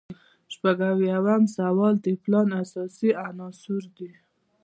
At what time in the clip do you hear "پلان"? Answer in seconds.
2.23-2.47